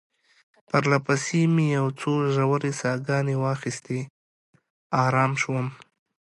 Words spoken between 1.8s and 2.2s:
څو